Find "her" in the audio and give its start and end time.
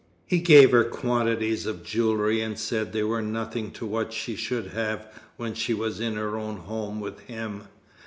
0.71-0.83, 6.15-6.39